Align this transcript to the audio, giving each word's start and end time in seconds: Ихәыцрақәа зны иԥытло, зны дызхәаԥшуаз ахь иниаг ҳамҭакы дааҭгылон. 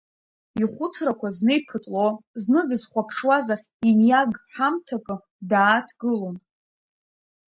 Ихәыцрақәа 0.61 1.29
зны 1.37 1.53
иԥытло, 1.57 2.07
зны 2.43 2.59
дызхәаԥшуаз 2.69 3.47
ахь 3.53 3.67
иниаг 3.89 4.31
ҳамҭакы 4.53 5.15
дааҭгылон. 5.49 6.35